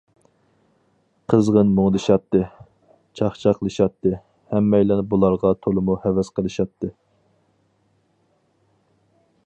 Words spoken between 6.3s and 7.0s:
قىلىشاتتى.